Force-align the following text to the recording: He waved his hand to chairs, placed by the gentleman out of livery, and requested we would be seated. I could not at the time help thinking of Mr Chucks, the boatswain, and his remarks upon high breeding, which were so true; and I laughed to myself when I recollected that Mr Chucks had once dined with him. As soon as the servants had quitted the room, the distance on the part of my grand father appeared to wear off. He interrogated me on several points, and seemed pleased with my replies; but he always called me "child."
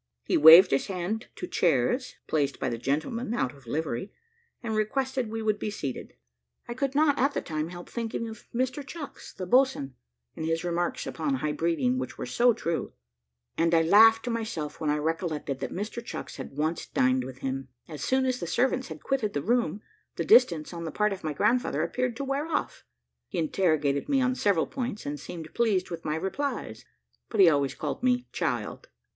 He 0.23 0.35
waved 0.35 0.71
his 0.71 0.87
hand 0.87 1.27
to 1.35 1.45
chairs, 1.45 2.15
placed 2.25 2.59
by 2.59 2.69
the 2.69 2.79
gentleman 2.79 3.35
out 3.35 3.55
of 3.55 3.67
livery, 3.67 4.11
and 4.63 4.75
requested 4.75 5.29
we 5.29 5.43
would 5.43 5.59
be 5.59 5.69
seated. 5.69 6.15
I 6.67 6.73
could 6.73 6.95
not 6.95 7.19
at 7.19 7.35
the 7.35 7.39
time 7.41 7.69
help 7.69 7.87
thinking 7.87 8.27
of 8.27 8.47
Mr 8.51 8.83
Chucks, 8.83 9.31
the 9.31 9.45
boatswain, 9.45 9.93
and 10.35 10.43
his 10.43 10.63
remarks 10.63 11.05
upon 11.05 11.35
high 11.35 11.51
breeding, 11.51 11.99
which 11.99 12.17
were 12.17 12.25
so 12.25 12.51
true; 12.51 12.93
and 13.59 13.75
I 13.75 13.83
laughed 13.83 14.23
to 14.25 14.31
myself 14.31 14.81
when 14.81 14.89
I 14.89 14.97
recollected 14.97 15.59
that 15.59 15.69
Mr 15.71 16.03
Chucks 16.03 16.37
had 16.37 16.57
once 16.57 16.87
dined 16.87 17.23
with 17.23 17.37
him. 17.41 17.67
As 17.87 18.03
soon 18.03 18.25
as 18.25 18.39
the 18.39 18.47
servants 18.47 18.87
had 18.87 19.03
quitted 19.03 19.33
the 19.33 19.43
room, 19.43 19.81
the 20.15 20.25
distance 20.25 20.73
on 20.73 20.83
the 20.83 20.91
part 20.91 21.13
of 21.13 21.23
my 21.23 21.33
grand 21.33 21.61
father 21.61 21.83
appeared 21.83 22.15
to 22.15 22.23
wear 22.23 22.47
off. 22.47 22.85
He 23.27 23.37
interrogated 23.37 24.09
me 24.09 24.19
on 24.19 24.33
several 24.33 24.65
points, 24.65 25.05
and 25.05 25.19
seemed 25.19 25.53
pleased 25.53 25.91
with 25.91 26.03
my 26.03 26.15
replies; 26.15 26.85
but 27.29 27.39
he 27.39 27.47
always 27.47 27.75
called 27.75 28.01
me 28.01 28.25
"child." 28.31 28.89